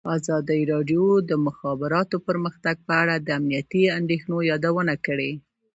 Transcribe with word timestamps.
ازادي 0.17 0.61
راډیو 0.71 1.05
د 1.21 1.23
د 1.29 1.31
مخابراتو 1.47 2.15
پرمختګ 2.27 2.75
په 2.87 2.93
اړه 3.01 3.15
د 3.19 3.27
امنیتي 3.39 3.83
اندېښنو 3.99 4.37
یادونه 4.51 4.93
کړې. 5.05 5.31